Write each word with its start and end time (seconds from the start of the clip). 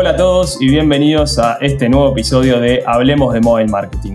Hola 0.00 0.10
a 0.10 0.16
todos 0.16 0.62
y 0.62 0.68
bienvenidos 0.68 1.40
a 1.40 1.58
este 1.60 1.88
nuevo 1.88 2.12
episodio 2.12 2.60
de 2.60 2.84
Hablemos 2.86 3.34
de 3.34 3.40
Mobile 3.40 3.68
Marketing. 3.68 4.14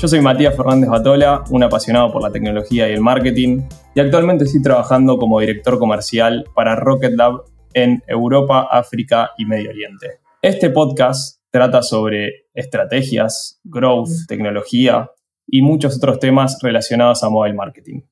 Yo 0.00 0.06
soy 0.06 0.20
Matías 0.20 0.56
Fernández 0.56 0.88
Batola, 0.88 1.42
un 1.50 1.64
apasionado 1.64 2.12
por 2.12 2.22
la 2.22 2.30
tecnología 2.30 2.88
y 2.88 2.92
el 2.92 3.00
marketing, 3.00 3.62
y 3.96 3.98
actualmente 3.98 4.44
estoy 4.44 4.62
trabajando 4.62 5.18
como 5.18 5.40
director 5.40 5.80
comercial 5.80 6.44
para 6.54 6.76
Rocket 6.76 7.14
Lab 7.14 7.42
en 7.74 8.04
Europa, 8.06 8.68
África 8.70 9.32
y 9.36 9.46
Medio 9.46 9.70
Oriente. 9.70 10.20
Este 10.42 10.70
podcast 10.70 11.40
trata 11.50 11.82
sobre 11.82 12.46
estrategias, 12.54 13.60
growth, 13.64 14.28
tecnología 14.28 15.10
y 15.44 15.60
muchos 15.60 15.96
otros 15.96 16.20
temas 16.20 16.56
relacionados 16.62 17.24
a 17.24 17.30
mobile 17.30 17.56
marketing. 17.56 18.02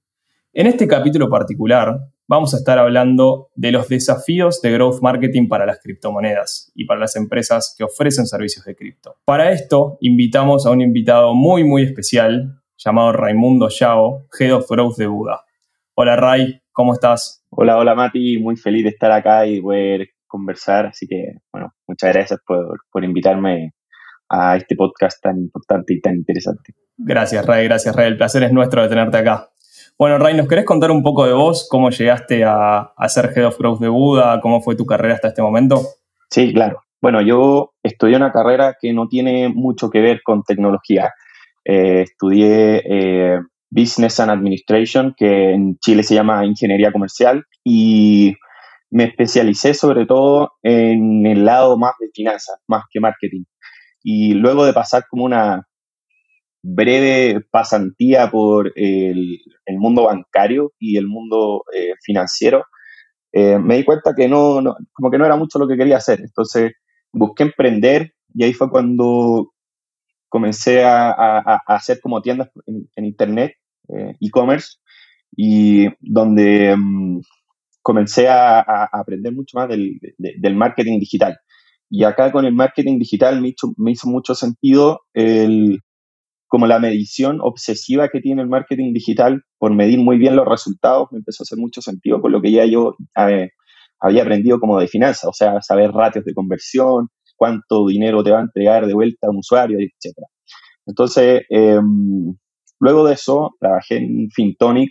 En 0.53 0.67
este 0.67 0.89
capítulo 0.89 1.31
particular 1.31 1.97
vamos 2.27 2.55
a 2.55 2.57
estar 2.57 2.79
hablando 2.79 3.51
de 3.55 3.73
los 3.73 3.89
desafíos 3.89 4.61
de 4.63 4.73
growth 4.73 5.01
marketing 5.03 5.49
para 5.49 5.67
las 5.67 5.81
criptomonedas 5.81 6.73
y 6.75 6.87
para 6.87 7.01
las 7.01 7.17
empresas 7.17 7.75
que 7.77 7.85
ofrecen 7.85 8.27
servicios 8.27 8.65
de 8.65 8.75
cripto. 8.75 9.17
Para 9.25 9.51
esto, 9.51 9.99
invitamos 10.01 10.67
a 10.67 10.71
un 10.71 10.81
invitado 10.81 11.35
muy, 11.35 11.65
muy 11.65 11.83
especial 11.83 12.61
llamado 12.77 13.13
Raimundo 13.13 13.69
Yao, 13.69 14.27
Head 14.39 14.55
of 14.55 14.69
Growth 14.69 14.97
de 14.97 15.07
Buda. 15.07 15.45
Hola 15.95 16.17
Ray, 16.17 16.61
¿cómo 16.73 16.95
estás? 16.95 17.45
Hola, 17.51 17.79
hola 17.79 17.95
Mati, 17.95 18.39
muy 18.39 18.57
feliz 18.57 18.85
de 18.85 18.91
estar 18.91 19.13
acá 19.13 19.47
y 19.47 19.61
poder 19.61 20.09
conversar, 20.27 20.87
así 20.87 21.07
que 21.07 21.39
bueno, 21.53 21.73
muchas 21.87 22.13
gracias 22.13 22.41
por, 22.45 22.81
por 22.91 23.05
invitarme 23.05 23.75
a 24.29 24.57
este 24.57 24.75
podcast 24.75 25.23
tan 25.23 25.39
importante 25.39 25.95
y 25.95 26.01
tan 26.01 26.17
interesante. 26.17 26.75
Gracias 26.97 27.47
Ray, 27.47 27.65
gracias 27.67 27.95
Ray, 27.95 28.09
el 28.09 28.17
placer 28.17 28.43
es 28.43 28.53
nuestro 28.53 28.83
de 28.83 28.89
tenerte 28.89 29.19
acá. 29.19 29.51
Bueno, 29.97 30.19
Ray, 30.19 30.37
¿nos 30.37 30.49
querés 30.49 30.65
contar 30.65 30.91
un 30.91 31.05
poco 31.05 31.25
de 31.25 31.33
vos? 31.33 31.69
¿Cómo 31.71 31.91
llegaste 31.91 32.43
a, 32.45 32.93
ser 33.07 33.31
Head 33.35 33.47
of 33.47 33.59
Growth 33.59 33.79
de 33.79 33.89
Buda? 33.89 34.41
¿Cómo 34.41 34.61
fue 34.61 34.75
tu 34.75 34.85
carrera 34.85 35.15
hasta 35.15 35.29
este 35.29 35.41
momento? 35.41 35.83
Sí, 36.31 36.53
claro. 36.53 36.83
Bueno, 37.01 37.23
yo 37.23 37.75
estudié 37.81 38.17
una 38.17 38.33
carrera 38.33 38.75
que 38.81 38.93
no 38.93 39.07
tiene 39.07 39.49
mucho 39.51 39.91
que 39.91 40.01
ver 40.01 40.21
con 40.25 40.43
tecnología. 40.43 41.13
Eh, 41.65 42.03
estudié 42.03 42.83
eh, 42.85 43.39
Business 43.71 44.19
and 44.19 44.33
Administration, 44.33 45.15
que 45.17 45.53
en 45.53 45.77
Chile 45.79 46.03
se 46.03 46.17
llama 46.17 46.45
Ingeniería 46.45 46.91
Comercial, 46.91 47.45
y 47.63 48.35
me 48.91 49.05
especialicé 49.05 49.75
sobre 49.75 50.07
todo 50.07 50.55
en 50.65 51.25
el 51.25 51.45
lado 51.45 51.79
más 51.79 51.93
de 52.01 52.09
finanzas, 52.13 52.57
más 52.67 52.83
que 52.91 52.99
marketing. 52.99 53.45
Y 54.03 54.35
luego 54.35 54.67
de 54.67 54.73
pasar 54.73 55.05
como 55.09 55.25
una 55.25 55.69
breve 56.65 57.43
pasantía 57.51 58.31
por 58.31 58.73
el, 58.75 59.39
mundo 59.79 60.05
bancario 60.05 60.73
y 60.79 60.97
el 60.97 61.07
mundo 61.07 61.65
eh, 61.77 61.93
financiero, 62.03 62.65
eh, 63.33 63.59
me 63.59 63.77
di 63.77 63.85
cuenta 63.85 64.15
que 64.17 64.29
no, 64.29 64.63
como 64.93 65.11
que 65.11 65.19
no 65.19 65.27
era 65.27 65.37
mucho 65.37 65.59
lo 65.59 65.69
que 65.69 65.77
quería 65.77 65.99
hacer. 65.99 66.21
Entonces 66.21 66.73
busqué 67.13 67.43
emprender 67.45 68.15
y 68.35 68.45
ahí 68.45 68.55
fue 68.55 68.71
cuando 68.71 69.53
comencé 70.29 70.83
a, 70.85 71.61
hacer 71.67 72.01
como 72.01 72.23
tiendas 72.23 72.49
en, 72.67 73.05
internet, 73.05 73.53
eh, 73.89 74.17
e-commerce, 74.21 74.79
y 75.37 75.87
donde 76.01 76.75
mm, 76.77 77.21
comencé 77.83 78.27
a, 78.29 78.61
aprender 78.91 79.33
mucho 79.33 79.59
más 79.59 79.69
del, 79.69 80.01
del, 80.19 80.57
marketing 80.57 80.99
digital. 80.99 81.39
Y 81.91 82.05
acá 82.05 82.33
con 82.33 82.47
el 82.47 82.55
marketing 82.55 82.99
digital 82.99 83.41
me 83.41 83.49
hizo, 83.49 83.75
me 83.77 83.93
hizo 83.93 84.09
mucho 84.09 84.35
sentido 84.35 85.03
el, 85.13 85.81
como 86.49 86.67
la 86.67 86.79
medición 86.79 87.39
obsesiva 87.41 88.09
que 88.09 88.21
tiene 88.21 88.43
el 88.43 88.49
marketing 88.49 88.93
digital 88.93 89.43
por 89.59 89.75
medir 89.75 89.99
muy 89.99 90.19
bien 90.19 90.37
los 90.37 90.47
resultados, 90.47 91.09
me 91.11 91.19
empezó 91.19 91.43
a 91.43 91.45
hacer 91.45 91.59
mucho 91.59 91.81
sentido 91.81 92.21
con 92.21 92.33
lo 92.33 92.41
que 92.41 92.53
ya 92.53 92.65
yo 92.65 92.97
eh, 93.17 93.51
había 94.01 94.23
aprendido 94.23 94.61
como 94.61 94.79
de 94.79 94.87
finanzas, 94.87 95.25
o 95.25 95.33
sea, 95.33 95.61
saber 95.63 95.91
ratios 95.93 96.25
de 96.25 96.35
conversión, 96.35 97.09
cuánto 97.37 97.87
dinero 97.87 98.23
te 98.23 98.31
va 98.31 98.39
a 98.39 98.43
entregar 98.43 98.87
de 98.87 98.95
vuelta 98.95 99.27
a 99.27 99.31
un 99.31 99.39
usuario, 99.39 99.79
etc. 99.79 100.15
Entonces, 100.87 101.43
em, 101.49 102.35
luego 102.81 103.07
de 103.07 103.15
eso, 103.15 103.53
trabajé 103.59 103.97
en 103.97 104.29
Fintonic 104.31 104.91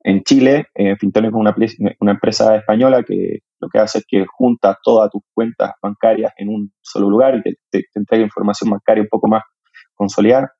en 0.00 0.22
Chile. 0.22 0.66
Eh, 0.74 0.96
Fintonic 0.96 1.30
es 1.30 1.34
una, 1.34 1.54
una, 2.00 2.12
empresa 2.12 2.56
española 2.56 3.02
que 3.02 3.40
lo 3.60 3.68
que 3.68 3.78
hace 3.78 3.98
es 3.98 4.04
que 4.08 4.24
junta 4.26 4.78
todas 4.82 5.10
tus 5.10 5.22
cuentas 5.34 5.72
bancarias 5.82 6.32
en 6.36 6.48
un 6.48 6.72
solo 6.80 7.10
lugar 7.10 7.42
y 7.44 7.54
te 7.70 7.84
entrega 7.94 8.24
información 8.24 8.70
bancaria 8.70 9.02
un 9.02 9.08
poco 9.08 9.28
más 9.28 9.42
consolidada. 9.94 10.55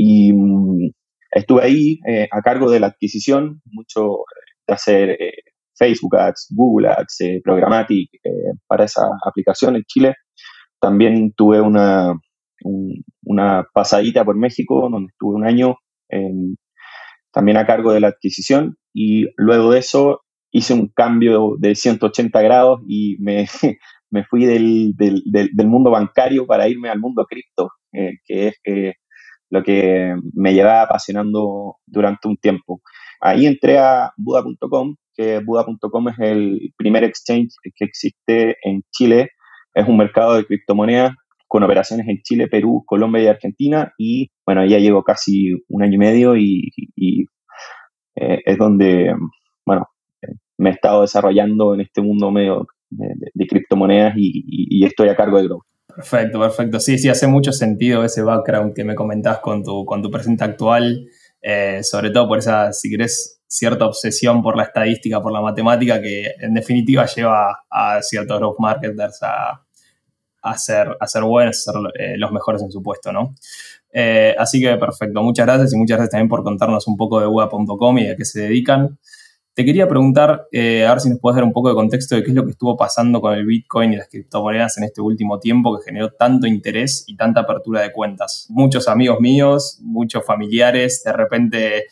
Y 0.00 0.32
mm, 0.32 0.92
estuve 1.32 1.62
ahí 1.64 1.98
eh, 2.06 2.28
a 2.30 2.40
cargo 2.40 2.70
de 2.70 2.78
la 2.78 2.86
adquisición, 2.86 3.60
mucho 3.64 4.18
de 4.64 4.74
hacer 4.74 5.10
eh, 5.10 5.32
Facebook 5.76 6.16
Ads, 6.16 6.54
Google 6.54 6.88
Ads, 6.88 7.20
eh, 7.22 7.40
Programmatic 7.42 8.08
para 8.68 8.84
esa 8.84 9.08
aplicación 9.26 9.74
en 9.74 9.82
Chile. 9.88 10.14
También 10.80 11.32
tuve 11.36 11.60
una, 11.60 12.14
una 13.24 13.66
pasadita 13.74 14.24
por 14.24 14.36
México, 14.36 14.88
donde 14.88 15.10
estuve 15.10 15.34
un 15.34 15.44
año 15.44 15.74
también 17.32 17.56
a 17.56 17.66
cargo 17.66 17.92
de 17.92 17.98
la 17.98 18.08
adquisición. 18.08 18.76
Y 18.94 19.26
luego 19.36 19.72
de 19.72 19.80
eso 19.80 20.20
hice 20.52 20.74
un 20.74 20.92
cambio 20.94 21.56
de 21.58 21.74
180 21.74 22.40
grados 22.40 22.80
y 22.86 23.16
me, 23.18 23.46
me 24.10 24.24
fui 24.26 24.46
del, 24.46 24.92
del, 24.94 25.24
del, 25.24 25.66
mundo 25.66 25.90
bancario 25.90 26.46
para 26.46 26.68
irme 26.68 26.88
al 26.88 27.00
mundo 27.00 27.26
cripto, 27.28 27.70
que 27.92 28.48
es 28.48 28.54
lo 29.50 29.62
que 29.62 30.14
me 30.34 30.54
llevaba 30.54 30.82
apasionando 30.82 31.76
durante 31.86 32.28
un 32.28 32.36
tiempo. 32.36 32.80
Ahí 33.20 33.46
entré 33.46 33.78
a 33.78 34.12
Buda.com, 34.16 34.96
que 35.14 35.40
Buda.com 35.40 36.08
es 36.08 36.18
el 36.20 36.72
primer 36.76 37.04
exchange 37.04 37.54
que 37.74 37.84
existe 37.84 38.56
en 38.62 38.82
Chile. 38.90 39.30
Es 39.74 39.88
un 39.88 39.96
mercado 39.96 40.34
de 40.34 40.44
criptomonedas 40.44 41.14
con 41.48 41.62
operaciones 41.62 42.06
en 42.08 42.20
Chile, 42.22 42.46
Perú, 42.46 42.84
Colombia 42.86 43.22
y 43.22 43.26
Argentina. 43.26 43.92
Y 43.98 44.30
bueno, 44.46 44.64
ya 44.66 44.78
llevo 44.78 45.02
casi 45.02 45.54
un 45.68 45.82
año 45.82 45.94
y 45.94 45.98
medio 45.98 46.36
y, 46.36 46.70
eh, 48.16 48.40
es 48.44 48.58
donde, 48.58 49.14
bueno, 49.64 49.86
me 50.58 50.70
he 50.70 50.72
estado 50.72 51.02
desarrollando 51.02 51.74
en 51.74 51.80
este 51.80 52.02
mundo 52.02 52.30
medio 52.30 52.66
de, 52.90 53.46
criptomonedas 53.46 54.14
y, 54.16 54.44
y, 54.46 54.84
estoy 54.84 55.08
a 55.08 55.16
cargo 55.16 55.38
de 55.38 55.44
Growth. 55.44 55.64
Perfecto, 55.98 56.38
perfecto. 56.38 56.78
Sí, 56.78 56.96
sí, 56.96 57.08
hace 57.08 57.26
mucho 57.26 57.50
sentido 57.50 58.04
ese 58.04 58.22
background 58.22 58.72
que 58.72 58.84
me 58.84 58.94
comentás 58.94 59.40
con 59.40 59.64
tu, 59.64 59.84
con 59.84 60.00
tu 60.00 60.12
presente 60.12 60.44
actual, 60.44 61.08
eh, 61.42 61.82
sobre 61.82 62.10
todo 62.10 62.28
por 62.28 62.38
esa, 62.38 62.72
si 62.72 62.88
querés, 62.88 63.42
cierta 63.48 63.84
obsesión 63.84 64.40
por 64.40 64.56
la 64.56 64.62
estadística, 64.62 65.20
por 65.20 65.32
la 65.32 65.40
matemática, 65.40 66.00
que 66.00 66.34
en 66.38 66.54
definitiva 66.54 67.04
lleva 67.06 67.64
a 67.68 68.00
ciertos 68.00 68.38
growth 68.38 68.60
marketers 68.60 69.20
a, 69.24 69.66
a, 70.40 70.56
ser, 70.56 70.86
buenos, 71.24 71.66
a 71.66 71.72
ser 71.72 71.80
eh, 71.98 72.16
los 72.16 72.30
mejores 72.30 72.62
en 72.62 72.70
su 72.70 72.80
puesto, 72.80 73.10
¿no? 73.10 73.34
Eh, 73.92 74.36
así 74.38 74.60
que 74.60 74.76
perfecto, 74.76 75.20
muchas 75.24 75.46
gracias 75.46 75.72
y 75.72 75.76
muchas 75.76 75.96
gracias 75.96 76.12
también 76.12 76.28
por 76.28 76.44
contarnos 76.44 76.86
un 76.86 76.96
poco 76.96 77.18
de 77.18 77.26
UA.com 77.26 77.98
y 77.98 78.06
de 78.06 78.14
qué 78.14 78.24
se 78.24 78.42
dedican. 78.42 79.00
Te 79.58 79.64
quería 79.64 79.88
preguntar, 79.88 80.46
eh, 80.52 80.86
a 80.86 80.90
ver 80.90 81.00
si 81.00 81.10
nos 81.10 81.18
puedes 81.18 81.34
dar 81.34 81.42
un 81.42 81.52
poco 81.52 81.68
de 81.68 81.74
contexto 81.74 82.14
de 82.14 82.22
qué 82.22 82.28
es 82.28 82.36
lo 82.36 82.44
que 82.44 82.52
estuvo 82.52 82.76
pasando 82.76 83.20
con 83.20 83.34
el 83.34 83.44
Bitcoin 83.44 83.92
y 83.92 83.96
las 83.96 84.08
criptomonedas 84.08 84.78
en 84.78 84.84
este 84.84 85.00
último 85.00 85.40
tiempo 85.40 85.76
que 85.76 85.84
generó 85.84 86.12
tanto 86.12 86.46
interés 86.46 87.02
y 87.08 87.16
tanta 87.16 87.40
apertura 87.40 87.80
de 87.80 87.90
cuentas. 87.90 88.46
Muchos 88.50 88.86
amigos 88.86 89.18
míos, 89.18 89.80
muchos 89.82 90.24
familiares, 90.24 91.02
de 91.04 91.12
repente 91.12 91.86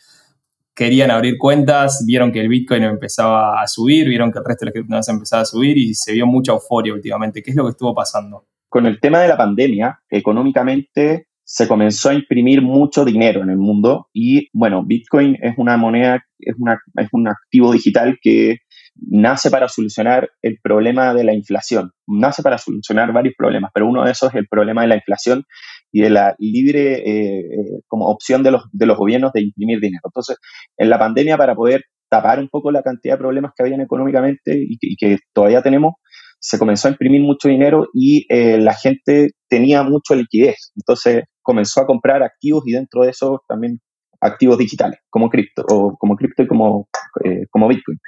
querían 0.73 1.11
abrir 1.11 1.37
cuentas, 1.37 2.05
vieron 2.07 2.31
que 2.31 2.39
el 2.39 2.47
Bitcoin 2.47 2.83
empezaba 2.83 3.61
a 3.61 3.67
subir, 3.67 4.07
vieron 4.07 4.31
que 4.31 4.39
el 4.39 4.45
resto 4.45 4.63
de 4.63 4.67
las 4.67 4.73
criptomonedas 4.73 5.09
empezaba 5.09 5.41
a 5.41 5.45
subir 5.45 5.77
y 5.77 5.93
se 5.93 6.13
vio 6.13 6.25
mucha 6.25 6.53
euforia 6.53 6.93
últimamente. 6.93 7.43
¿Qué 7.43 7.51
es 7.51 7.57
lo 7.57 7.65
que 7.65 7.71
estuvo 7.71 7.93
pasando? 7.93 8.45
Con 8.69 8.85
el 8.85 9.01
tema 9.01 9.19
de 9.19 9.27
la 9.27 9.35
pandemia, 9.35 9.99
económicamente 10.09 11.26
se 11.49 11.65
comenzó 11.65 12.09
a 12.09 12.13
imprimir 12.13 12.61
mucho 12.61 13.05
dinero 13.05 13.41
en 13.41 13.49
el 13.49 13.57
mundo 13.57 14.09
y 14.11 14.49
bueno, 14.51 14.83
Bitcoin 14.85 15.37
es 15.41 15.53
una 15.57 15.77
moneda, 15.77 16.21
es, 16.39 16.55
una, 16.59 16.77
es 16.97 17.07
un 17.13 17.29
activo 17.29 17.71
digital 17.71 18.17
que 18.21 18.57
nace 18.95 19.49
para 19.49 19.69
solucionar 19.69 20.29
el 20.41 20.57
problema 20.61 21.13
de 21.13 21.23
la 21.23 21.33
inflación, 21.33 21.91
nace 22.05 22.43
para 22.43 22.57
solucionar 22.57 23.13
varios 23.13 23.33
problemas, 23.37 23.71
pero 23.73 23.87
uno 23.87 24.03
de 24.03 24.11
esos 24.11 24.29
es 24.31 24.35
el 24.35 24.47
problema 24.49 24.81
de 24.81 24.89
la 24.89 24.95
inflación 24.95 25.45
y 25.89 26.01
de 26.01 26.09
la 26.09 26.35
libre 26.37 26.95
eh, 26.95 27.39
eh, 27.39 27.81
como 27.87 28.07
opción 28.07 28.43
de 28.43 28.51
los, 28.51 28.63
de 28.73 28.85
los 28.85 28.97
gobiernos 28.97 29.31
de 29.31 29.43
imprimir 29.43 29.79
dinero. 29.79 30.01
Entonces, 30.03 30.35
en 30.75 30.89
la 30.89 30.99
pandemia, 30.99 31.37
para 31.37 31.55
poder 31.55 31.83
tapar 32.09 32.39
un 32.39 32.49
poco 32.49 32.71
la 32.71 32.83
cantidad 32.83 33.13
de 33.13 33.19
problemas 33.19 33.53
que 33.55 33.63
habían 33.63 33.79
económicamente 33.79 34.51
y 34.53 34.77
y 34.81 34.95
que 34.97 35.17
todavía 35.33 35.61
tenemos, 35.61 35.93
se 36.39 36.59
comenzó 36.59 36.87
a 36.87 36.91
imprimir 36.91 37.21
mucho 37.21 37.49
dinero 37.49 37.87
y 37.93 38.25
eh, 38.29 38.57
la 38.57 38.73
gente 38.73 39.31
tenía 39.49 39.83
mucha 39.83 40.15
liquidez. 40.15 40.71
Entonces 40.75 41.23
comenzó 41.41 41.81
a 41.81 41.85
comprar 41.85 42.23
activos 42.23 42.63
y 42.65 42.73
dentro 42.73 43.03
de 43.03 43.11
eso 43.11 43.41
también 43.47 43.79
activos 44.21 44.57
digitales, 44.57 44.99
como 45.09 45.29
cripto, 45.29 45.63
o 45.69 45.95
como 45.97 46.15
cripto 46.15 46.43
y 46.43 46.47
como, 46.47 46.87
eh, 47.23 47.45
como 47.49 47.67
Bitcoin. 47.67 47.99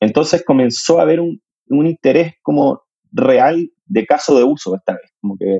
Entonces 0.00 0.44
comenzó 0.44 0.98
a 0.98 1.02
haber 1.02 1.20
un, 1.20 1.40
un, 1.68 1.86
interés 1.86 2.34
como 2.42 2.82
real 3.12 3.68
de 3.84 4.06
caso 4.06 4.36
de 4.36 4.44
uso 4.44 4.74
esta 4.74 4.94
vez. 4.94 5.12
Como 5.20 5.36
que 5.38 5.58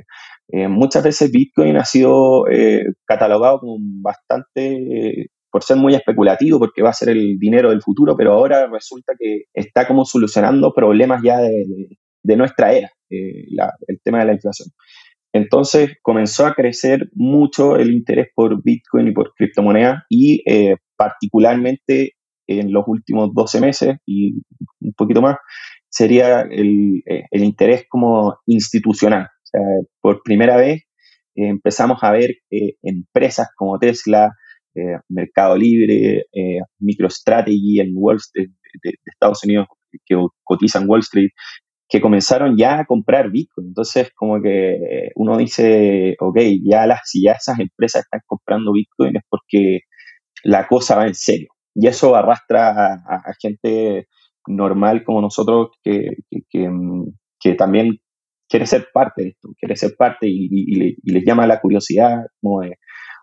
eh, 0.48 0.68
muchas 0.68 1.04
veces 1.04 1.30
Bitcoin 1.30 1.76
ha 1.76 1.84
sido 1.84 2.44
catalogado 3.06 3.60
como 3.60 3.76
bastante 4.02 5.28
por 5.50 5.62
ser 5.62 5.76
muy 5.76 5.94
especulativo, 5.94 6.58
porque 6.58 6.82
va 6.82 6.88
a 6.88 6.94
ser 6.94 7.10
el 7.10 7.38
dinero 7.38 7.68
del 7.68 7.82
futuro, 7.82 8.16
pero 8.16 8.32
ahora 8.32 8.66
resulta 8.68 9.12
que 9.18 9.42
está 9.52 9.86
como 9.86 10.06
solucionando 10.06 10.72
problemas 10.72 11.20
ya 11.22 11.40
de, 11.40 11.50
de 11.50 11.98
nuestra 12.24 12.72
era. 12.72 12.90
el 13.08 14.00
tema 14.02 14.20
de 14.20 14.26
la 14.26 14.32
inflación. 14.34 14.68
Entonces 15.34 15.92
comenzó 16.02 16.46
a 16.46 16.54
crecer 16.54 17.08
mucho 17.14 17.76
el 17.76 17.90
interés 17.90 18.28
por 18.34 18.62
Bitcoin 18.62 19.08
y 19.08 19.12
por 19.12 19.32
criptomonedas 19.34 20.02
y 20.10 20.42
particularmente 20.96 22.12
en 22.46 22.72
los 22.72 22.84
últimos 22.86 23.30
12 23.34 23.60
meses 23.60 23.96
y 24.06 24.42
un 24.80 24.92
poquito 24.96 25.22
más, 25.22 25.36
sería 25.88 26.42
el, 26.42 27.02
el 27.06 27.44
interés 27.44 27.84
como 27.88 28.36
institucional. 28.46 29.28
Por 30.00 30.22
primera 30.22 30.56
vez 30.56 30.82
empezamos 31.34 31.98
a 32.02 32.12
ver 32.12 32.36
empresas 32.82 33.48
como 33.56 33.78
Tesla, 33.78 34.32
eh, 34.74 34.98
Mercado 35.08 35.56
Libre, 35.56 36.24
eh, 36.32 36.60
MicroStrategy 36.78 37.80
en 37.80 37.92
Wall 37.94 38.16
Street, 38.16 38.50
de, 38.82 38.94
Estados 39.04 39.44
Unidos 39.44 39.66
que 40.06 40.16
cotizan 40.42 40.88
Wall 40.88 41.00
Street, 41.00 41.30
que 41.92 42.00
comenzaron 42.00 42.56
ya 42.56 42.80
a 42.80 42.86
comprar 42.86 43.30
Bitcoin. 43.30 43.66
Entonces, 43.68 44.10
como 44.14 44.40
que 44.40 45.10
uno 45.14 45.36
dice, 45.36 46.16
ok, 46.18 46.38
ya 46.64 46.86
las, 46.86 47.00
si 47.04 47.22
ya 47.22 47.32
esas 47.32 47.58
empresas 47.58 48.04
están 48.04 48.22
comprando 48.26 48.72
Bitcoin 48.72 49.16
es 49.16 49.22
porque 49.28 49.80
la 50.42 50.66
cosa 50.66 50.96
va 50.96 51.06
en 51.06 51.14
serio. 51.14 51.48
Y 51.74 51.88
eso 51.88 52.16
arrastra 52.16 52.94
a, 52.94 53.34
gente 53.38 54.06
normal 54.46 55.04
como 55.04 55.20
nosotros 55.20 55.68
que, 55.84 56.16
que, 56.50 57.54
también 57.56 57.98
quiere 58.48 58.66
ser 58.66 58.88
parte 58.94 59.24
de 59.24 59.28
esto, 59.28 59.50
quiere 59.58 59.76
ser 59.76 59.94
parte 59.98 60.26
y, 60.28 60.96
les 61.02 61.24
llama 61.26 61.46
la 61.46 61.60
curiosidad, 61.60 62.22
como 62.40 62.62
de, 62.62 62.76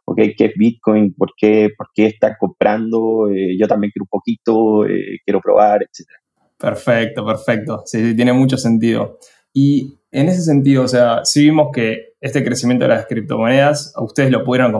ok, 0.05 0.17
¿qué 0.37 0.45
es 0.45 0.53
Bitcoin? 0.55 1.15
¿Por 1.15 1.31
qué, 1.35 1.69
por 1.75 1.87
qué 1.95 2.05
están 2.05 2.35
comprando? 2.39 3.29
Eh, 3.31 3.57
yo 3.59 3.67
también 3.67 3.89
quiero 3.91 4.03
un 4.03 4.09
poquito, 4.09 4.85
eh, 4.85 5.17
quiero 5.25 5.41
probar, 5.41 5.81
etc. 5.81 6.05
Perfecto, 6.59 7.25
perfecto. 7.25 7.83
Sí, 7.85 8.15
tiene 8.15 8.33
mucho 8.33 8.57
sentido. 8.57 9.17
Y 9.53 9.99
en 10.11 10.27
ese 10.27 10.41
sentido, 10.41 10.83
o 10.83 10.87
sea, 10.87 11.23
sí 11.23 11.45
vimos 11.45 11.69
que 11.73 12.09
este 12.19 12.43
crecimiento 12.43 12.85
de 12.85 12.89
las 12.89 13.05
criptomonedas, 13.07 13.93
a 13.95 14.03
ustedes 14.03 14.29
lo 14.31 14.43
pudieron 14.43 14.75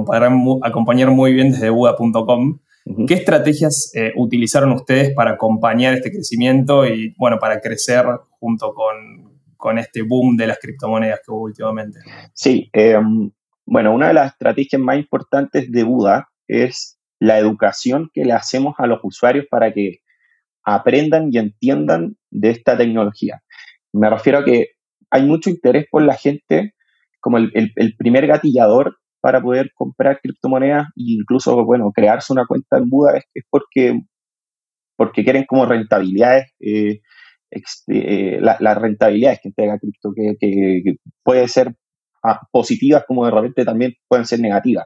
acompañar, 0.64 1.12
muy 1.12 1.34
bien 1.34 1.52
desde 1.52 1.70
Buda.com. 1.70 2.60
¿Qué 3.08 3.14
estrategias 3.14 3.92
eh, 3.94 4.14
utilizaron 4.16 4.72
ustedes 4.72 5.14
para 5.14 5.32
acompañar 5.32 5.94
este 5.94 6.12
crecimiento 6.12 6.88
y, 6.88 7.14
bueno, 7.18 7.38
para 7.40 7.62
crecer 7.62 8.04
junto 8.40 8.74
con, 8.74 9.40
con 9.56 9.78
este 9.78 10.02
boom 10.02 10.36
de 10.36 10.48
las 10.48 10.58
criptomonedas 10.60 11.20
que 11.24 11.32
hubo 11.32 11.44
últimamente? 11.44 12.00
Sí, 12.34 12.70
em, 12.74 13.32
bueno, 13.66 13.94
una 13.94 14.08
de 14.08 14.16
las 14.16 14.32
estrategias 14.32 14.82
más 14.82 14.98
importantes 14.98 15.72
de 15.72 15.84
Buda 15.84 16.30
es 16.48 17.00
la 17.20 17.38
educación 17.38 18.10
que 18.14 18.26
le 18.26 18.34
hacemos 18.34 18.74
a 18.80 18.88
los 18.88 19.00
usuarios 19.04 19.46
para 19.52 19.72
que 19.72 20.00
aprendan 20.64 21.30
y 21.32 21.38
entiendan 21.38 22.16
de 22.30 22.52
esta 22.52 22.78
tecnología. 22.78 23.42
Me 23.94 24.10
refiero 24.10 24.40
a 24.40 24.46
que 24.46 24.68
hay 25.12 25.24
mucho 25.24 25.50
interés 25.50 25.86
por 25.90 26.04
la 26.04 26.16
gente 26.16 26.74
como 27.20 27.38
el, 27.38 27.96
primer 27.98 28.28
gatillador 28.28 28.98
para 29.22 29.42
poder 29.42 29.72
comprar 29.74 30.20
criptomonedas 30.22 30.88
e 30.96 31.20
incluso, 31.20 31.66
bueno, 31.66 31.92
crearse 31.94 32.32
una 32.32 32.46
cuenta 32.46 32.78
en 32.78 32.90
Buda 32.90 33.18
es, 33.18 33.44
porque, 33.50 34.00
porque 34.96 35.24
quieren 35.24 35.46
como 35.46 35.66
rentabilidades, 35.66 36.52
eh, 36.60 37.02
eh, 37.88 38.40
las 38.40 38.78
rentabilidades 38.78 39.40
que 39.42 39.50
entrega 39.50 39.80
cripto, 39.80 40.12
que 40.16 40.96
puede 41.24 41.48
ser 41.48 41.74
positivas 42.52 43.04
como 43.08 43.26
de 43.26 43.32
repente 43.32 43.66
también 43.66 43.94
pueden 44.08 44.26
ser 44.26 44.40
negativas. 44.40 44.86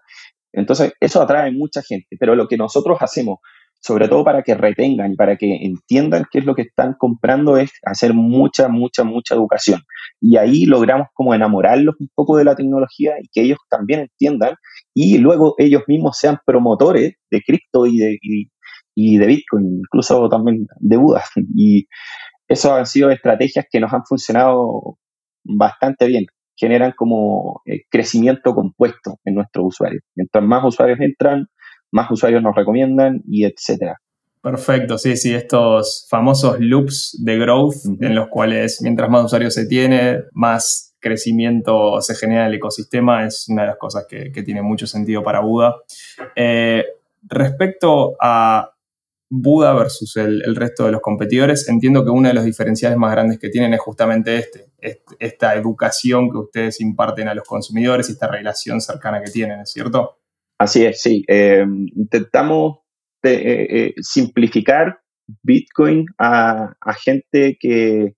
Entonces, 0.52 0.94
eso 1.00 1.22
atrae 1.22 1.52
mucha 1.52 1.82
gente, 1.82 2.16
pero 2.20 2.36
lo 2.36 2.48
que 2.48 2.58
nosotros 2.58 2.98
hacemos, 3.02 3.40
sobre 3.84 4.08
todo 4.08 4.24
para 4.24 4.44
que 4.44 4.56
retengan 4.56 5.12
y 5.12 5.16
para 5.16 5.36
que 5.36 5.58
entiendan 5.66 6.26
qué 6.32 6.40
es 6.40 6.46
lo 6.46 6.56
que 6.56 6.62
están 6.62 6.96
comprando, 6.98 7.58
es 7.58 7.72
hacer 7.84 8.14
mucha, 8.14 8.70
mucha, 8.70 9.04
mucha 9.04 9.36
educación. 9.36 9.82
Y 10.22 10.38
ahí 10.38 10.66
logramos 10.66 11.08
como 11.14 11.34
enamorarlos 11.34 11.96
un 12.00 12.08
poco 12.16 12.38
de 12.38 12.46
la 12.46 12.56
tecnología 12.56 13.16
y 13.22 13.28
que 13.32 13.42
ellos 13.42 13.58
también 13.70 14.00
entiendan 14.02 14.56
y 14.94 15.18
luego 15.18 15.56
ellos 15.58 15.84
mismos 15.88 16.18
sean 16.18 16.38
promotores 16.46 17.16
de 17.30 17.42
cripto 17.42 17.86
y 17.86 17.98
de, 17.98 18.18
y, 18.96 19.18
de 19.18 19.28
Bitcoin, 19.28 19.80
incluso 19.80 20.30
también 20.30 20.66
de 20.80 20.98
Buda. 20.98 21.24
Y 21.56 21.88
eso 22.48 22.74
han 22.74 22.86
sido 22.86 23.10
estrategias 23.12 23.66
que 23.70 23.82
nos 23.82 23.92
han 23.92 24.06
funcionado 24.06 24.98
bastante 25.44 26.08
bien 26.08 26.26
generan 26.56 26.94
como 26.96 27.62
eh, 27.66 27.82
crecimiento 27.90 28.54
compuesto 28.54 29.20
en 29.26 29.36
nuestros 29.36 29.66
usuarios. 29.70 30.04
Mientras 30.16 30.44
más 30.44 30.64
usuarios 30.64 31.00
entran, 31.02 31.48
más 31.94 32.10
usuarios 32.12 32.42
nos 32.42 32.56
recomiendan 32.56 33.22
y 33.28 33.46
etcétera. 33.46 34.00
Perfecto, 34.42 34.98
sí, 34.98 35.16
sí, 35.16 35.34
estos 35.34 36.06
famosos 36.10 36.60
loops 36.60 37.18
de 37.24 37.38
growth 37.38 37.76
en 38.02 38.14
los 38.14 38.28
cuales 38.28 38.82
mientras 38.82 39.10
más 39.10 39.24
usuarios 39.24 39.54
se 39.54 39.66
tiene, 39.68 40.24
más 40.34 40.96
crecimiento 41.00 42.02
se 42.02 42.16
genera 42.16 42.42
en 42.42 42.48
el 42.48 42.56
ecosistema, 42.56 43.26
es 43.26 43.48
una 43.48 43.62
de 43.62 43.68
las 43.70 43.78
cosas 43.78 44.06
que, 44.10 44.32
tiene 44.44 44.62
mucho 44.62 44.86
sentido 44.86 45.24
para 45.24 45.40
Buda. 45.40 45.76
Eh, 46.36 46.84
respecto 47.22 48.16
a 48.20 48.74
Buda 49.30 49.74
versus 49.74 50.18
el, 50.18 50.56
resto 50.56 50.86
de 50.86 50.92
los 50.92 51.02
competidores, 51.02 51.70
entiendo 51.70 52.04
que 52.04 52.10
uno 52.10 52.28
de 52.28 52.34
los 52.34 52.44
diferenciales 52.44 52.98
más 52.98 53.12
grandes 53.12 53.40
que 53.40 53.50
tienen 53.50 53.74
es 53.74 53.80
justamente 53.80 54.38
este, 54.38 54.68
esta 55.20 55.56
educación 55.56 56.30
que 56.30 56.38
ustedes 56.38 56.82
imparten 56.82 57.30
a 57.30 57.34
los 57.34 57.48
consumidores 57.48 58.10
y 58.10 58.14
esta 58.14 58.28
relación 58.28 58.82
cercana 58.82 59.22
que 59.24 59.32
tienen, 59.32 59.62
¿es 59.62 59.72
cierto? 59.72 60.18
Así 60.58 60.86
es, 60.86 61.02
sí. 61.02 61.24
Eh, 61.28 61.66
intentamos 61.96 62.80
eh, 63.24 63.68
eh, 63.70 63.94
simplificar 64.02 65.00
Bitcoin 65.42 66.06
a, 66.18 66.74
gente 67.04 67.58
que, 67.60 68.14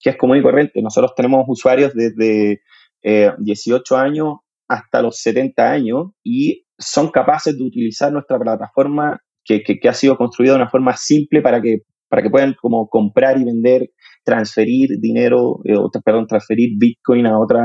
que, 0.00 0.10
es 0.10 0.16
común 0.16 0.38
y 0.38 0.42
corriente. 0.42 0.82
Nosotros 0.82 1.12
tenemos 1.16 1.44
usuarios 1.48 1.92
desde 1.94 2.60
18 3.02 3.96
años 3.96 4.36
hasta 4.68 5.02
los 5.02 5.20
70 5.20 5.70
años 5.70 6.12
y 6.22 6.64
son 6.78 7.10
capaces 7.10 7.56
de 7.56 7.64
utilizar 7.64 8.12
nuestra 8.12 8.38
plataforma 8.38 9.20
que, 9.44 9.62
ha 9.88 9.94
sido 9.94 10.16
construido 10.16 10.54
de 10.54 10.62
una 10.62 10.70
forma 10.70 10.96
simple 10.96 11.42
para 11.42 11.60
que, 11.60 11.78
para 12.08 12.22
que 12.22 12.30
puedan 12.30 12.54
como 12.60 12.88
comprar 12.88 13.38
y 13.38 13.44
vender, 13.44 13.90
transferir 14.24 14.98
dinero, 15.00 15.60
eh, 15.64 15.76
perdón, 16.04 16.26
transferir 16.26 16.70
Bitcoin 16.78 17.26
a 17.26 17.38
otra, 17.38 17.62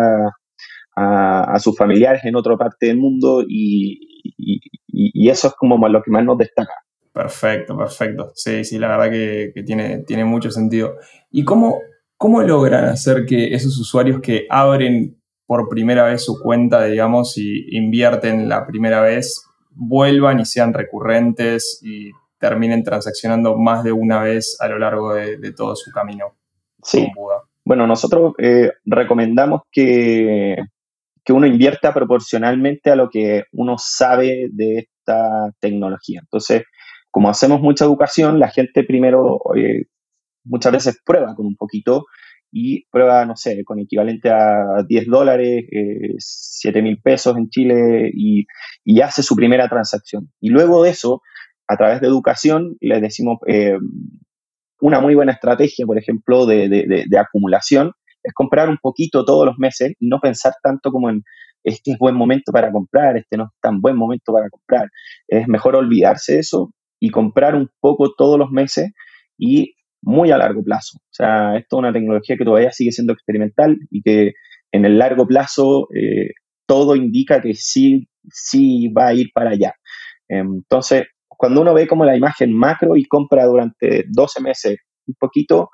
a, 0.99 1.59
sus 1.59 1.77
familiares 1.77 2.23
en 2.25 2.35
otra 2.35 2.57
parte 2.57 2.87
del 2.87 2.97
mundo 2.97 3.43
y, 3.47 4.05
eso 5.29 5.47
es 5.47 5.53
como 5.53 5.87
lo 5.87 6.01
que 6.01 6.11
más 6.11 6.25
nos 6.25 6.37
destaca. 6.37 6.73
Perfecto, 7.13 7.77
perfecto. 7.77 8.31
Sí, 8.35 8.63
sí, 8.63 8.77
la 8.77 8.89
verdad 8.89 9.09
que, 9.11 9.63
tiene, 9.63 9.99
tiene 9.99 10.25
mucho 10.25 10.51
sentido. 10.51 10.95
¿Y 11.31 11.43
cómo, 11.43 11.79
cómo 12.17 12.41
logran 12.41 12.85
hacer 12.85 13.25
que 13.25 13.53
esos 13.53 13.77
usuarios 13.77 14.19
que 14.21 14.45
abren 14.49 15.17
por 15.45 15.69
primera 15.69 16.03
vez 16.03 16.23
su 16.23 16.39
cuenta, 16.39 16.83
digamos, 16.85 17.37
y 17.37 17.75
invierten 17.77 18.49
la 18.49 18.67
primera 18.67 19.01
vez, 19.01 19.45
vuelvan 19.71 20.39
y 20.39 20.45
sean 20.45 20.73
recurrentes 20.73 21.79
y 21.83 22.11
terminen 22.37 22.83
transaccionando 22.83 23.57
más 23.57 23.83
de 23.83 23.91
una 23.91 24.21
vez 24.21 24.57
a 24.59 24.67
lo 24.67 24.79
largo 24.79 25.13
de, 25.13 25.53
todo 25.53 25.75
su 25.75 25.91
camino. 25.91 26.35
Sí. 26.83 27.07
Bueno, 27.65 27.87
nosotros 27.87 28.33
eh, 28.37 28.71
recomendamos 28.85 29.61
que, 29.71 30.57
que 31.29 31.33
uno 31.33 31.45
invierta 31.45 31.93
proporcionalmente 31.93 32.89
a 32.89 32.95
lo 32.95 33.07
que 33.07 33.43
uno 33.51 33.75
sabe 33.77 34.47
de 34.51 34.79
esta 34.79 35.51
tecnología. 35.59 36.21
Entonces, 36.23 36.63
como 37.11 37.29
hacemos 37.29 37.61
mucha 37.61 37.85
educación, 37.85 38.39
la 38.39 38.49
gente 38.49 38.83
primero 38.83 39.39
muchas 40.43 40.71
veces 40.71 40.99
prueba 41.05 41.35
con 41.35 41.45
un 41.45 41.55
poquito 41.55 42.07
y 42.51 42.87
prueba, 42.89 43.27
no 43.27 43.35
sé, 43.35 43.63
con 43.63 43.77
equivalente 43.77 44.31
a 44.31 44.81
10 44.87 45.05
dólares, 45.05 45.65
eh, 45.71 46.15
7 46.17 46.81
mil 46.81 46.99
pesos 46.99 47.37
en 47.37 47.47
Chile 47.49 48.09
y, 48.11 48.47
hace 48.99 49.21
su 49.21 49.35
primera 49.35 49.69
transacción. 49.69 50.31
Y 50.39 50.49
luego 50.49 50.81
de 50.81 50.89
eso, 50.89 51.21
a 51.67 51.77
través 51.77 52.01
de 52.01 52.07
educación, 52.07 52.75
les 52.79 53.03
decimos 53.03 53.37
eh, 53.45 53.77
una 54.81 54.99
muy 54.99 55.13
buena 55.13 55.33
estrategia, 55.33 55.85
por 55.85 55.99
ejemplo, 55.99 56.47
de, 56.47 57.05
acumulación, 57.19 57.91
es 58.23 58.33
comprar 58.33 58.69
un 58.69 58.77
poquito 58.77 59.25
todos 59.25 59.45
los 59.45 59.57
meses 59.57 59.93
y 59.99 60.07
no 60.07 60.19
pensar 60.19 60.53
tanto 60.61 60.91
como 60.91 61.09
en 61.09 61.23
este 61.63 61.91
es 61.91 61.97
buen 61.99 62.15
momento 62.15 62.51
para 62.51 62.71
comprar, 62.71 63.17
este 63.17 63.37
no 63.37 63.45
es 63.45 63.49
tan 63.61 63.81
buen 63.81 63.95
momento 63.95 64.33
para 64.33 64.49
comprar. 64.49 64.89
Es 65.27 65.47
mejor 65.47 65.75
olvidarse 65.75 66.33
de 66.33 66.39
eso 66.39 66.73
y 66.99 67.09
comprar 67.09 67.55
un 67.55 67.69
poco 67.79 68.13
todos 68.17 68.39
los 68.39 68.49
meses 68.49 68.91
y 69.37 69.73
muy 70.01 70.31
a 70.31 70.37
largo 70.37 70.63
plazo. 70.63 70.97
O 70.97 71.11
sea, 71.11 71.57
esto 71.57 71.77
es 71.77 71.79
una 71.79 71.93
tecnología 71.93 72.37
que 72.37 72.45
todavía 72.45 72.71
sigue 72.71 72.91
siendo 72.91 73.13
experimental 73.13 73.77
y 73.91 74.01
que 74.01 74.33
en 74.71 74.85
el 74.85 74.97
largo 74.97 75.27
plazo 75.27 75.87
eh, 75.93 76.31
todo 76.65 76.95
indica 76.95 77.41
que 77.41 77.53
sí, 77.55 78.07
sí 78.31 78.87
va 78.89 79.07
a 79.07 79.13
ir 79.13 79.31
para 79.33 79.51
allá. 79.51 79.73
Entonces, 80.27 81.07
cuando 81.27 81.61
uno 81.61 81.73
ve 81.73 81.87
como 81.87 82.05
la 82.05 82.15
imagen 82.15 82.53
macro 82.53 82.95
y 82.95 83.05
compra 83.05 83.45
durante 83.45 84.05
12 84.09 84.41
meses 84.41 84.77
un 85.07 85.15
poquito, 85.19 85.69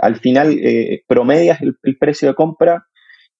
al 0.00 0.16
final 0.16 0.58
eh, 0.60 1.02
promedias 1.06 1.60
el, 1.62 1.76
precio 1.98 2.28
de 2.28 2.34
compra 2.34 2.86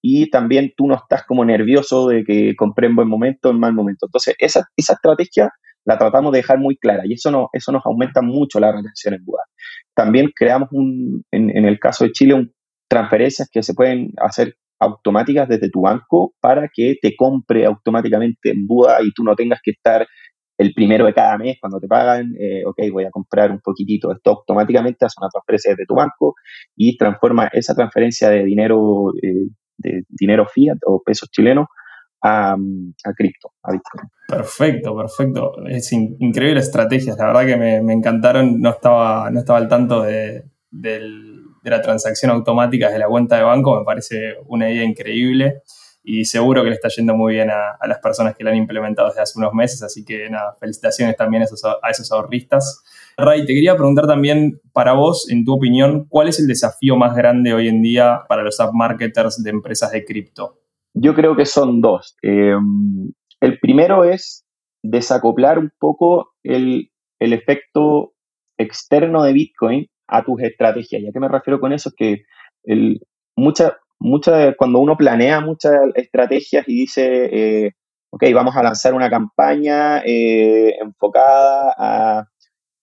y 0.01 0.29
también 0.29 0.73
tú 0.75 0.87
no 0.87 0.95
estás 0.95 1.23
como 1.25 1.43
nervioso 1.43 2.07
de 2.07 2.23
que 2.23 2.55
compré 2.55 2.87
en 2.87 2.95
buen 2.95 3.07
momento 3.07 3.49
o 3.49 3.51
en 3.51 3.59
mal 3.59 3.73
momento. 3.73 4.05
Entonces, 4.07 4.35
esa, 4.39 4.65
esa 4.75 4.93
estrategia 4.93 5.51
la 5.85 5.97
tratamos 5.97 6.31
de 6.31 6.39
dejar 6.39 6.59
muy 6.59 6.77
clara 6.77 7.03
y 7.05 7.13
eso, 7.13 7.31
no, 7.31 7.49
eso 7.53 7.71
nos 7.71 7.85
aumenta 7.85 8.21
mucho 8.21 8.59
la 8.59 8.71
retención 8.71 9.13
en 9.13 9.23
Buda. 9.23 9.43
También 9.95 10.29
creamos, 10.35 10.69
un, 10.71 11.23
en, 11.31 11.65
el 11.65 11.79
caso 11.79 12.03
de 12.03 12.11
Chile, 12.11 12.33
un 12.33 12.51
transferencias 12.89 13.49
que 13.51 13.63
se 13.63 13.73
pueden 13.73 14.13
hacer 14.17 14.55
automáticas 14.79 15.47
desde 15.49 15.69
tu 15.69 15.81
banco 15.81 16.33
para 16.39 16.69
que 16.73 16.95
te 17.01 17.15
compre 17.15 17.65
automáticamente 17.65 18.51
en 18.51 18.67
Buda 18.67 18.99
y 19.01 19.11
tú 19.13 19.23
no 19.23 19.35
tengas 19.35 19.59
que 19.63 19.71
estar 19.71 20.07
el 20.57 20.73
primero 20.73 21.05
de 21.05 21.13
cada 21.13 21.37
mes 21.37 21.57
cuando 21.59 21.79
te 21.79 21.87
pagan, 21.87 22.33
eh, 22.39 22.63
ok, 22.65 22.77
voy 22.91 23.05
a 23.05 23.11
comprar 23.11 23.51
un 23.51 23.59
poquitito, 23.59 24.11
esto 24.11 24.31
automáticamente 24.31 25.05
hace 25.05 25.15
una 25.19 25.29
transferencia 25.29 25.71
desde 25.71 25.85
tu 25.85 25.95
banco 25.95 26.35
y 26.75 26.97
transforma 26.97 27.47
esa 27.53 27.75
transferencia 27.75 28.29
de 28.29 28.43
dinero, 28.43 29.11
eh, 29.21 29.49
de 29.77 30.03
dinero 30.09 30.47
fiat 30.47 30.77
o 30.85 31.01
pesos 31.03 31.29
chilenos 31.31 31.67
a, 32.23 32.53
a 32.53 33.13
cripto, 33.13 33.53
a 33.61 33.71
Bitcoin. 33.71 34.09
Perfecto, 34.27 34.97
perfecto. 34.97 35.65
Es 35.67 35.91
increíble 35.93 36.59
estrategia, 36.59 37.15
la 37.17 37.27
verdad 37.27 37.45
que 37.45 37.57
me, 37.57 37.93
encantaron, 37.93 38.59
no 38.59 38.71
estaba, 38.71 39.29
no 39.29 39.39
estaba 39.39 39.59
al 39.59 39.67
tanto 39.67 40.01
de, 40.01 40.43
la 40.71 41.81
transacción 41.81 42.31
automática 42.31 42.89
de 42.89 42.99
la 42.99 43.07
cuenta 43.07 43.37
de 43.37 43.43
banco, 43.43 43.77
me 43.77 43.85
parece 43.85 44.35
una 44.45 44.71
idea 44.71 44.83
increíble 44.83 45.61
y 46.09 46.23
seguro 46.23 46.63
que 46.63 46.69
le 46.69 46.75
está 46.75 46.87
yendo 46.87 47.17
muy 47.17 47.33
bien 47.33 47.49
a, 47.49 47.85
las 47.85 47.99
personas 47.99 48.33
que 48.33 48.41
la 48.41 48.51
han 48.51 48.55
implementado 48.55 49.09
desde 49.09 49.21
hace 49.21 49.37
unos 49.37 49.53
meses, 49.53 49.83
así 49.83 50.05
que 50.05 50.29
nada, 50.29 50.55
felicitaciones 50.57 51.17
también 51.17 51.43
a 51.43 51.89
esos, 51.89 52.11
ahorristas. 52.13 52.81
Ray, 53.17 53.41
te 53.41 53.53
quería 53.53 53.75
preguntar 53.75 54.07
también 54.07 54.61
para 54.71 54.93
vos, 54.93 55.29
en 55.29 55.43
tu 55.43 55.53
opinión, 55.53 56.05
¿cuál 56.07 56.29
es 56.29 56.39
el 56.39 56.47
desafío 56.47 56.95
más 56.95 57.13
grande 57.13 57.53
hoy 57.53 57.67
en 57.67 57.81
día 57.81 58.21
para 58.29 58.41
los 58.41 58.57
app 58.61 58.73
marketers 58.73 59.43
de 59.43 59.49
empresas 59.49 59.91
de 59.91 60.05
cripto? 60.05 60.61
Yo 60.93 61.13
creo 61.13 61.35
que 61.35 61.45
son 61.45 61.81
dos. 61.81 62.15
Em, 62.21 63.11
el 63.41 63.59
primero 63.59 64.05
es 64.05 64.45
desacoplar 64.81 65.59
un 65.59 65.73
poco 65.77 66.35
el, 66.41 66.89
efecto 67.19 68.13
externo 68.57 69.23
de 69.23 69.33
Bitcoin 69.33 69.87
a 70.07 70.23
tus 70.23 70.41
estrategias. 70.41 71.01
¿Y 71.01 71.07
a 71.09 71.11
qué 71.11 71.19
me 71.19 71.27
refiero 71.27 71.59
con 71.59 71.73
eso? 71.73 71.89
Es 71.89 71.95
que 71.95 72.23
el, 72.63 73.01
mucha, 73.35 73.77
mucha, 73.99 74.55
cuando 74.55 74.79
uno 74.79 74.95
planea 74.97 75.41
muchas 75.41 75.73
estrategias 75.95 76.67
y 76.67 76.81
dice, 76.81 77.65
eh, 77.65 77.71
ok, 78.11 78.23
vamos 78.33 78.55
a 78.55 78.63
lanzar 78.63 78.93
una 78.93 79.09
campaña 79.09 80.01
eh, 80.05 80.75
enfocada 80.81 81.73
a 81.77 82.27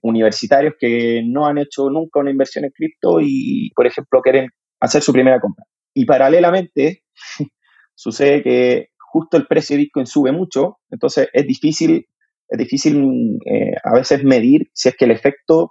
universitarios 0.02 0.74
que 0.78 1.22
no 1.24 1.46
han 1.46 1.58
hecho 1.58 1.88
nunca 1.88 2.20
una 2.20 2.30
inversión 2.30 2.64
en 2.64 2.72
cripto 2.72 3.20
y, 3.20 3.70
por 3.74 3.86
ejemplo, 3.86 4.20
quieren 4.20 4.48
hacer 4.80 5.02
su 5.02 5.12
primera 5.12 5.40
compra. 5.40 5.64
Y 5.94 6.04
paralelamente, 6.04 7.04
sucede 7.94 8.42
que 8.42 8.88
justo 8.98 9.36
el 9.36 9.46
precio 9.46 9.76
de 9.76 9.84
Bitcoin 9.84 10.06
sube 10.06 10.32
mucho, 10.32 10.78
entonces 10.90 11.28
es 11.32 11.46
difícil, 11.46 12.06
es 12.48 12.58
difícil 12.58 13.38
eh, 13.46 13.74
a 13.82 13.94
veces 13.94 14.24
medir 14.24 14.68
si 14.74 14.88
es 14.88 14.96
que 14.96 15.04
el 15.04 15.12
efecto 15.12 15.70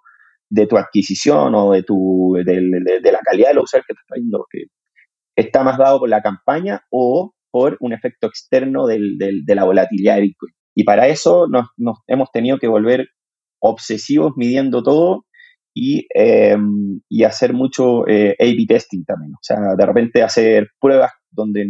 de 0.50 0.66
tu 0.66 0.78
adquisición 0.78 1.54
o 1.56 1.72
de, 1.72 1.84
tu, 1.84 2.36
de, 2.44 3.12
la 3.12 3.20
calidad 3.20 3.50
de 3.50 3.56
los 3.56 3.66
usuarios 3.66 3.86
que 3.88 3.94
te 3.94 4.00
está 4.00 4.46
que 4.52 4.64
está 5.36 5.64
más 5.64 5.78
dado 5.78 6.00
por 6.00 6.10
la 6.10 6.22
campaña 6.22 6.82
o 6.90 7.34
por 7.52 7.78
un 7.80 7.94
efecto 7.94 8.28
externo 8.28 8.88
de 8.88 9.44
la 9.48 9.64
volatilidad 9.64 10.16
de 10.16 10.22
Bitcoin. 10.22 10.54
Y 10.76 10.84
para 10.84 11.08
eso 11.08 11.48
nos, 11.48 11.68
hemos 12.08 12.32
tenido 12.32 12.58
que 12.58 12.68
volver 12.68 13.08
obsesivos 13.60 14.34
midiendo 14.36 14.84
todo 14.84 15.26
y, 15.74 16.08
eh, 16.16 16.58
y 17.10 17.24
hacer 17.24 17.54
mucho 17.54 18.08
eh, 18.08 18.36
A-B 18.40 18.66
testing 18.68 19.04
también. 19.06 19.34
O 19.34 19.40
sea, 19.42 19.76
de 19.78 19.86
repente 19.86 20.24
hacer 20.24 20.70
pruebas 20.80 21.12
donde 21.32 21.68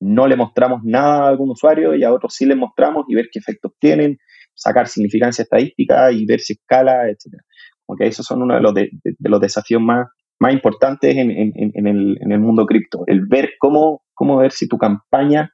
no 0.00 0.26
le 0.26 0.36
mostramos 0.36 0.80
nada 0.84 1.24
a 1.24 1.28
algún 1.28 1.50
usuario 1.50 1.94
y 1.94 2.04
a 2.04 2.12
otros 2.12 2.34
sí 2.34 2.46
le 2.46 2.56
mostramos 2.56 3.04
y 3.08 3.14
ver 3.14 3.28
qué 3.32 3.38
efectos 3.38 3.72
tienen, 3.78 4.18
sacar 4.54 4.88
significancia 4.88 5.42
estadística 5.42 6.12
y 6.12 6.26
ver 6.26 6.40
si 6.40 6.54
escala, 6.54 7.08
etc. 7.08 7.40
Porque 7.84 8.06
esos 8.06 8.26
son 8.26 8.42
uno 8.42 8.54
de 8.54 8.60
los, 8.60 8.74
de, 8.74 8.90
los 9.20 9.40
desafíos 9.40 9.80
más, 9.80 10.06
más 10.38 10.52
importantes 10.52 11.16
en, 11.16 11.30
en, 11.30 11.52
en, 11.54 11.86
el, 11.86 12.18
en 12.20 12.32
el 12.32 12.38
mundo 12.40 12.66
cripto, 12.66 13.04
el 13.06 13.26
ver 13.26 13.52
cómo, 13.58 14.02
cómo 14.14 14.36
ver 14.36 14.52
si 14.52 14.68
tu 14.68 14.76
campaña 14.76 15.50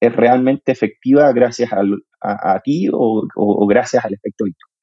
es 0.00 0.14
realmente 0.14 0.72
efectiva 0.72 1.32
gracias 1.32 1.72
a, 1.72 1.82
a, 2.20 2.60
ti 2.60 2.88
o, 2.92 3.26
o, 3.34 3.66
gracias 3.66 4.04
al 4.04 4.14
efecto 4.14 4.44
Bitcoin. 4.44 4.74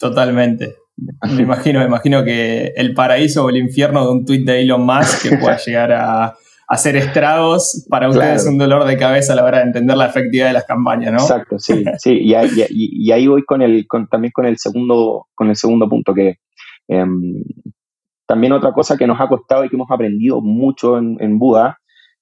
Totalmente. 0.00 0.74
Me 1.36 1.42
imagino, 1.42 1.78
me 1.78 1.86
imagino 1.86 2.24
que 2.24 2.72
el 2.74 2.92
paraíso 2.92 3.44
o 3.44 3.50
el 3.50 3.56
infierno 3.56 4.04
de 4.04 4.10
un 4.10 4.24
tweet 4.24 4.44
de 4.44 4.62
Elon 4.62 4.84
Musk 4.84 5.22
que 5.22 5.36
pueda 5.36 5.56
llegar 5.64 5.92
a 5.92 6.34
hacer 6.68 6.96
estragos 6.96 7.86
para 7.88 8.08
ustedes 8.08 8.44
un 8.46 8.58
dolor 8.58 8.84
de 8.84 8.96
cabeza 8.98 9.32
a 9.32 9.36
la 9.36 9.44
hora 9.44 9.58
de 9.58 9.64
entender 9.64 9.96
la 9.96 10.06
efectividad 10.06 10.48
de 10.48 10.52
las 10.54 10.64
campañas, 10.64 11.12
¿no? 11.12 11.20
Exacto, 11.20 11.58
sí, 11.58 11.84
sí, 11.98 12.18
y, 12.20 12.34
y, 12.70 13.12
ahí 13.12 13.26
voy 13.28 13.44
con 13.44 13.62
el, 13.62 13.86
con, 13.86 14.08
también 14.08 14.32
con 14.32 14.44
el 14.44 14.58
segundo, 14.58 15.28
con 15.34 15.48
el 15.48 15.56
segundo 15.56 15.88
punto 15.88 16.12
que 16.12 16.38
em, 16.88 17.42
también 18.28 18.52
otra 18.52 18.72
cosa 18.72 18.98
que 18.98 19.06
nos 19.06 19.20
ha 19.20 19.26
costado 19.26 19.64
y 19.64 19.70
que 19.70 19.76
hemos 19.76 19.90
aprendido 19.90 20.42
mucho 20.42 20.98
en, 20.98 21.38
Buda 21.38 21.78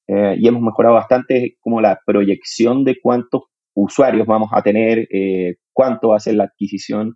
eh, 0.07 0.37
y 0.39 0.47
hemos 0.47 0.63
mejorado 0.63 0.95
bastante 0.95 1.45
es 1.45 1.53
como 1.61 1.81
la 1.81 1.99
proyección 2.07 2.85
de 2.85 2.97
cuántos 3.03 3.43
usuarios 3.75 4.25
vamos 4.25 4.51
a 4.53 4.63
tener, 4.63 5.09
eh, 5.13 5.57
cuánto 5.73 6.11
va 6.11 6.17
a 6.17 6.21
ser 6.21 6.37
la 6.37 6.45
adquisición, 6.45 7.13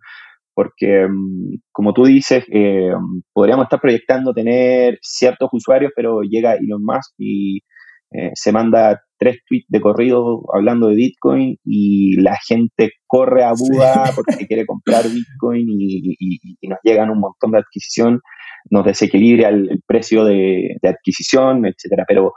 porque 0.53 1.07
mm, 1.09 1.61
como 1.71 1.93
tú 1.93 2.03
dices, 2.03 2.43
eh, 2.51 2.91
podríamos 3.33 3.63
estar 3.63 3.79
proyectando 3.79 4.33
tener 4.33 4.99
ciertos 5.01 5.49
usuarios, 5.53 5.93
pero 5.95 6.21
llega 6.23 6.55
Elon 6.55 6.83
Musk 6.83 7.13
y 7.17 7.61
eh, 8.11 8.31
se 8.33 8.51
manda 8.51 9.01
tres 9.17 9.39
tweets 9.47 9.67
de 9.69 9.79
corrido 9.79 10.43
hablando 10.53 10.87
de 10.87 10.95
Bitcoin 10.95 11.57
y 11.63 12.19
la 12.21 12.35
gente 12.47 12.91
corre 13.07 13.43
a 13.43 13.53
Buda 13.53 14.11
porque 14.15 14.47
quiere 14.47 14.65
comprar 14.65 15.03
Bitcoin 15.03 15.65
y, 15.69 16.17
nos 16.67 16.79
llegan 16.83 17.09
un 17.09 17.19
montón 17.19 17.51
de 17.51 17.59
adquisición, 17.59 18.19
nos 18.69 18.85
desequilibra 18.85 19.49
el, 19.49 19.81
precio 19.87 20.25
de, 20.25 20.75
de, 20.81 20.89
adquisición, 20.89 21.65
etcétera. 21.65 22.05
Pero 22.07 22.33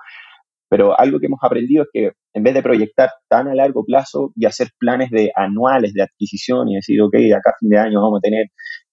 pero 0.75 0.99
algo 0.99 1.21
que 1.21 1.26
hemos 1.26 1.38
aprendido 1.40 1.85
es 1.85 1.88
que 1.93 2.11
en 2.33 2.43
vez 2.43 2.52
de 2.52 2.62
proyectar 2.62 3.09
tan 3.28 3.47
a 3.47 3.54
largo 3.54 3.85
plazo 3.85 4.33
y 4.35 4.45
hacer 4.45 4.71
planes 4.76 5.09
de 5.11 5.31
anuales 5.37 5.93
de 5.93 6.02
adquisición 6.02 6.69
y 6.69 6.75
decir, 6.75 7.00
ok, 7.00 7.12
de 7.12 7.33
acá 7.33 7.50
a 7.50 7.59
fin 7.61 7.69
de 7.69 7.78
año 7.78 8.02
vamos 8.02 8.19
a 8.19 8.21
tener 8.21 8.47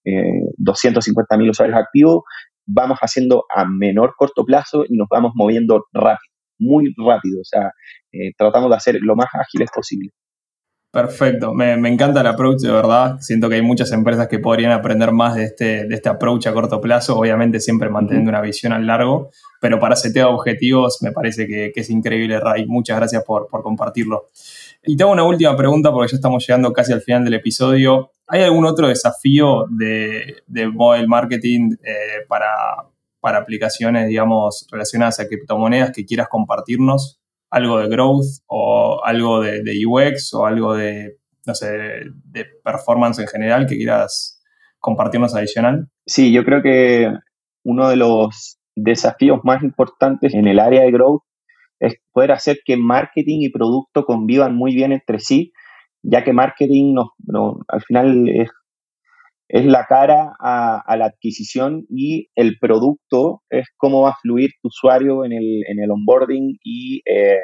eh, 0.05 0.45
250 0.57 1.37
mil 1.37 1.49
usuarios 1.49 1.79
activos, 1.79 2.23
vamos 2.67 2.99
haciendo 2.99 3.45
a 3.49 3.65
menor 3.65 4.13
corto 4.15 4.45
plazo 4.45 4.83
y 4.87 4.95
nos 4.95 5.07
vamos 5.09 5.31
moviendo 5.33 5.85
rápido, 5.91 6.30
muy 6.61 6.93
rápido. 6.97 7.41
O 7.41 7.45
sea, 7.45 7.71
eh, 8.13 8.31
tratamos 8.37 8.69
de 8.69 8.75
hacer 8.75 8.97
lo 9.01 9.15
más 9.15 9.27
ágiles 9.33 9.69
posible. 9.73 10.11
Perfecto, 10.91 11.53
me, 11.53 11.71
encanta 11.87 12.19
el 12.19 12.27
approach, 12.27 12.59
de 12.59 12.69
verdad. 12.69 13.17
Siento 13.21 13.47
que 13.47 13.55
hay 13.55 13.61
muchas 13.61 13.93
empresas 13.93 14.27
que 14.27 14.39
podrían 14.39 14.73
aprender 14.73 15.13
más 15.13 15.35
de 15.35 15.45
este, 15.45 15.85
de 15.87 15.95
este 15.95 16.09
approach 16.09 16.47
a 16.47 16.53
corto 16.53 16.81
plazo, 16.81 17.17
obviamente 17.17 17.61
siempre 17.61 17.89
manteniendo 17.89 18.29
una 18.29 18.41
visión 18.41 18.73
a 18.73 18.79
largo, 18.79 19.29
pero 19.61 19.79
para 19.79 19.95
setear 19.95 20.27
objetivos 20.27 20.97
me 21.01 21.13
parece 21.13 21.47
que, 21.47 21.71
es 21.73 21.89
increíble, 21.89 22.41
Ray. 22.41 22.65
Muchas 22.65 22.97
gracias 22.97 23.23
por, 23.23 23.47
compartirlo. 23.49 24.27
Y 24.83 24.97
tengo 24.97 25.11
una 25.11 25.23
última 25.23 25.55
pregunta 25.55 25.93
porque 25.93 26.11
ya 26.11 26.17
estamos 26.17 26.45
llegando 26.45 26.73
casi 26.73 26.91
al 26.91 27.01
final 27.01 27.23
del 27.23 27.35
episodio. 27.35 28.11
¿Hay 28.27 28.43
algún 28.43 28.65
otro 28.65 28.89
desafío 28.89 29.67
de, 29.69 30.43
de 30.45 30.67
mobile 30.67 31.07
marketing 31.07 31.75
eh, 31.85 32.25
para, 32.27 32.49
para 33.21 33.37
aplicaciones, 33.37 34.07
digamos, 34.09 34.67
relacionadas 34.71 35.19
a 35.19 35.27
criptomonedas 35.27 35.91
que 35.91 36.05
quieras 36.05 36.27
compartirnos? 36.29 37.21
algo 37.51 37.79
de 37.79 37.89
growth 37.89 38.25
o 38.47 39.01
algo 39.03 39.41
de, 39.41 39.61
UX 39.85 40.33
o 40.33 40.45
algo 40.45 40.73
de, 40.73 41.17
no 41.45 41.53
sé, 41.53 41.67
de 42.25 42.45
performance 42.63 43.19
en 43.19 43.27
general 43.27 43.67
que 43.67 43.75
quieras 43.75 44.41
compartirnos 44.79 45.35
adicional? 45.35 45.89
Sí, 46.05 46.31
yo 46.31 46.43
creo 46.43 46.63
que 46.63 47.11
uno 47.63 47.89
de 47.89 47.97
los 47.97 48.57
desafíos 48.75 49.41
más 49.43 49.61
importantes 49.61 50.33
en 50.33 50.47
el 50.47 50.59
área 50.59 50.81
de 50.81 50.91
growth 50.91 51.23
es 51.79 51.95
poder 52.13 52.31
hacer 52.31 52.59
que 52.65 52.77
marketing 52.77 53.41
y 53.41 53.49
producto 53.49 54.05
convivan 54.05 54.55
muy 54.55 54.73
bien 54.73 54.93
entre 54.93 55.19
sí, 55.19 55.51
ya 56.01 56.23
que 56.23 56.33
marketing 56.33 56.95
no, 56.95 57.59
al 57.67 57.81
final 57.81 58.29
es 58.29 58.49
es 59.51 59.65
la 59.65 59.85
cara 59.85 60.33
a, 60.39 60.95
la 60.95 61.07
adquisición 61.07 61.85
y 61.89 62.29
el 62.35 62.57
producto 62.57 63.41
es 63.49 63.67
cómo 63.75 64.03
va 64.03 64.11
a 64.11 64.17
fluir 64.21 64.51
tu 64.61 64.69
usuario 64.69 65.25
en 65.25 65.33
el, 65.33 65.63
en 65.67 65.83
el 65.83 65.91
onboarding 65.91 66.57
y 66.63 67.01
eh, 67.05 67.41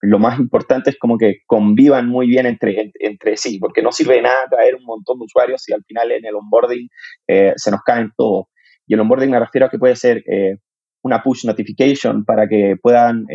lo 0.00 0.18
más 0.18 0.40
importante 0.40 0.90
es 0.90 0.98
como 0.98 1.16
que 1.16 1.36
convivan 1.46 2.08
muy 2.08 2.26
bien 2.26 2.46
entre, 2.46 2.90
entre 2.98 3.36
sí, 3.36 3.60
porque 3.60 3.82
no 3.82 3.92
sirve 3.92 4.16
de 4.16 4.22
nada 4.22 4.48
traer 4.50 4.74
un 4.74 4.84
montón 4.84 5.20
de 5.20 5.26
usuarios 5.26 5.62
si 5.62 5.72
al 5.72 5.84
final 5.84 6.10
en 6.10 6.26
el 6.26 6.34
onboarding 6.34 6.88
eh, 7.28 7.52
se 7.54 7.70
nos 7.70 7.82
caen 7.82 8.10
todos. 8.16 8.46
Y 8.88 8.94
el 8.94 9.00
onboarding 9.00 9.30
me 9.30 9.38
refiero 9.38 9.66
a 9.66 9.70
que 9.70 9.78
puede 9.78 9.94
ser 9.94 10.24
eh, 10.28 10.56
una 11.04 11.22
push 11.22 11.46
notification 11.46 12.24
para 12.24 12.48
que 12.48 12.74
puedan 12.82 13.26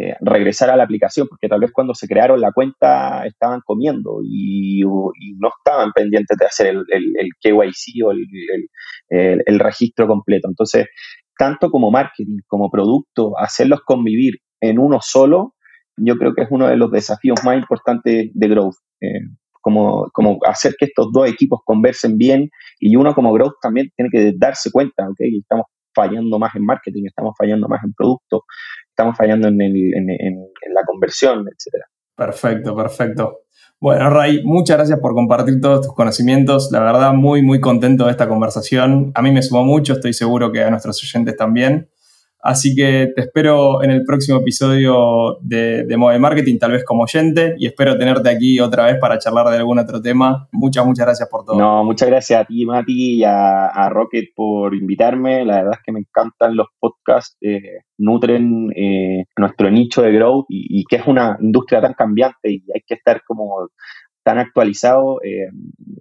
eh, 0.00 0.14
regresar 0.20 0.70
a 0.70 0.76
la 0.76 0.84
aplicación, 0.84 1.26
porque 1.26 1.48
tal 1.48 1.58
vez 1.58 1.72
cuando 1.72 1.92
se 1.92 2.06
crearon 2.06 2.40
la 2.40 2.52
cuenta 2.52 3.26
estaban 3.26 3.62
comiendo 3.64 4.20
y, 4.22 4.80
no 4.82 5.48
estaban 5.58 5.90
pendientes 5.92 6.38
de 6.38 6.46
hacer 6.46 6.66
el, 6.68 6.84
el, 6.88 7.30
KYC 7.40 8.06
o 8.06 8.12
el, 8.12 8.24
el, 9.44 9.58
registro 9.58 10.06
completo. 10.06 10.46
Entonces, 10.46 10.86
tanto 11.36 11.70
como 11.70 11.90
marketing, 11.90 12.38
como 12.46 12.70
producto, 12.70 13.36
hacerlos 13.38 13.80
convivir 13.84 14.34
en 14.60 14.78
uno 14.78 14.98
solo, 15.00 15.54
yo 15.96 16.16
creo 16.16 16.32
que 16.32 16.42
es 16.42 16.48
uno 16.52 16.68
de 16.68 16.76
los 16.76 16.92
desafíos 16.92 17.40
más 17.44 17.56
importantes 17.56 18.30
de 18.32 18.48
Growth. 18.48 18.76
Eh, 19.00 19.20
como, 19.60 20.08
como, 20.12 20.38
hacer 20.46 20.76
que 20.78 20.84
estos 20.84 21.08
dos 21.12 21.28
equipos 21.28 21.58
conversen 21.64 22.16
bien 22.16 22.50
y 22.78 22.94
uno 22.94 23.14
como 23.14 23.32
Growth 23.32 23.56
también 23.60 23.88
tiene 23.96 24.10
que 24.12 24.32
darse 24.38 24.70
cuenta, 24.70 25.08
¿ok? 25.08 25.18
Estamos 25.40 25.66
fallando 25.92 26.38
más 26.38 26.54
en 26.54 26.64
marketing, 26.64 27.02
estamos 27.06 27.34
fallando 27.36 27.66
más 27.68 27.82
en 27.82 27.92
producto, 27.92 28.44
estamos 28.98 29.16
fallando 29.16 29.46
en, 29.46 29.56
la 29.56 30.82
conversión, 30.84 31.46
etcétera. 31.46 31.86
Perfecto, 32.16 32.74
perfecto. 32.74 33.42
Bueno, 33.80 34.10
Ray, 34.10 34.42
muchas 34.42 34.76
gracias 34.76 34.98
por 34.98 35.14
compartir 35.14 35.60
todos 35.60 35.86
tus 35.86 35.94
conocimientos. 35.94 36.70
La 36.72 36.80
verdad, 36.80 37.12
muy, 37.12 37.42
muy 37.42 37.60
contento 37.60 38.06
de 38.06 38.10
esta 38.10 38.28
conversación. 38.28 39.12
A 39.14 39.22
mí 39.22 39.30
me 39.30 39.40
sumó 39.40 39.64
mucho, 39.64 39.92
estoy 39.92 40.14
seguro 40.14 40.50
que 40.50 40.64
a 40.64 40.70
nuestros 40.70 41.00
oyentes 41.00 41.36
también. 41.36 41.88
Así 42.40 42.74
que 42.76 43.08
te 43.16 43.22
espero 43.22 43.82
en 43.82 43.90
el 43.90 44.04
próximo 44.04 44.38
episodio 44.38 45.38
de, 45.40 45.84
de 45.84 45.96
Mobile 45.96 46.20
Marketing, 46.20 46.58
tal 46.58 46.72
vez 46.72 46.84
como 46.84 47.02
oyente, 47.02 47.56
y 47.58 47.66
espero 47.66 47.98
tenerte 47.98 48.30
aquí 48.30 48.60
otra 48.60 48.86
vez 48.86 48.96
para 49.00 49.18
charlar 49.18 49.48
de 49.48 49.56
algún 49.56 49.78
otro 49.78 50.00
tema. 50.00 50.48
Muchas, 50.52 50.86
muchas 50.86 51.06
gracias 51.06 51.28
por 51.28 51.44
todo. 51.44 51.58
No, 51.58 51.82
muchas 51.84 52.08
gracias 52.08 52.40
a 52.40 52.44
ti, 52.44 52.64
Mati, 52.64 53.16
y 53.16 53.24
a, 53.24 53.88
Rocket 53.90 54.26
por 54.36 54.74
invitarme. 54.74 55.44
La 55.44 55.56
verdad 55.56 55.72
es 55.74 55.80
que 55.84 55.92
me 55.92 56.00
encantan 56.00 56.56
los 56.56 56.68
podcasts, 56.78 57.36
eh, 57.40 57.80
nutren 57.98 58.70
eh, 58.76 59.24
nuestro 59.36 59.70
nicho 59.70 60.02
de 60.02 60.12
growth 60.12 60.46
y, 60.48 60.84
que 60.84 60.96
es 60.96 61.06
una 61.06 61.36
industria 61.40 61.80
tan 61.80 61.94
cambiante 61.94 62.50
y 62.50 62.62
hay 62.72 62.82
que 62.86 62.94
estar 62.94 63.22
como 63.26 63.68
tan 64.22 64.38
actualizado, 64.38 65.22
eh, 65.24 65.48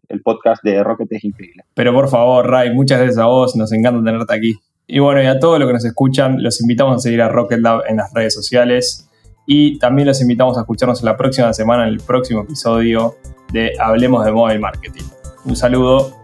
el 0.10 0.22
podcast 0.22 0.62
de 0.64 0.84
Rocket 0.84 1.08
es 1.12 1.24
increíble. 1.24 1.64
Pero 1.74 1.94
por 1.94 2.10
favor, 2.10 2.46
Ray, 2.46 2.74
muchas 2.74 3.00
gracias 3.00 3.20
a 3.20 3.26
vos, 3.26 3.56
nos 3.56 3.72
encanta 3.72 4.04
tenerte 4.04 4.34
aquí. 4.34 4.54
Y 4.88 5.00
bueno, 5.00 5.22
y 5.22 5.26
a 5.26 5.38
todos 5.38 5.60
los 5.60 5.68
que 5.68 5.74
nos 5.74 5.86
escuchan, 5.86 6.42
los 6.42 6.62
invitamos 6.62 6.96
a 6.96 7.00
seguir 7.00 7.22
a 7.22 7.28
Rocket 7.28 7.60
Lab 7.60 7.82
en 7.90 7.98
las 7.98 8.14
redes 8.14 8.34
sociales 8.34 9.10
y 9.46 9.78
también 9.80 10.08
los 10.08 10.22
invitamos 10.22 10.58
a 10.58 10.62
escucharnos 10.62 11.04
la 11.04 11.18
próxima 11.18 11.52
semana 11.54 11.84
en 11.84 11.90
el 11.90 12.00
próximo 12.00 12.42
episodio 12.42 13.16
de 13.52 13.74
Hablemos 13.80 14.24
de 14.24 14.32
Mobile 14.32 14.60
Marketing. 14.60 15.04
Un 15.44 15.58
saludo 15.58 16.16